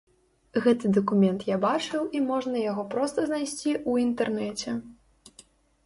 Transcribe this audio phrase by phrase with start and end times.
[0.63, 4.71] Гэты дакумент я бачыў і можна яго проста знайсці ў інтэрнэце.